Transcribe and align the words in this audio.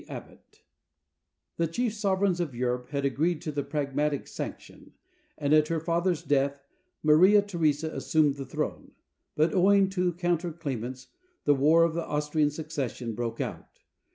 ABBOTT 0.09 0.63
[The 1.57 1.67
chief 1.67 1.93
sovereigns 1.93 2.39
of 2.39 2.55
Europe 2.55 2.89
had 2.89 3.05
agreed 3.05 3.39
to 3.43 3.51
the 3.51 3.61
Pragmatic 3.61 4.25
Sanction, 4.27 4.93
and 5.37 5.53
at 5.53 5.67
her 5.67 5.79
father's 5.79 6.23
death 6.23 6.59
Maria 7.03 7.43
Theresa 7.43 7.91
assumed 7.93 8.37
the 8.37 8.45
throne; 8.47 8.93
but 9.35 9.53
owing 9.53 9.89
to 9.89 10.13
counter 10.13 10.51
claimants 10.53 11.09
the 11.43 11.53
War 11.53 11.83
of 11.83 11.93
the 11.93 12.03
Austrian 12.03 12.49
Succession 12.49 13.13
broke 13.13 13.39
out. 13.39 13.77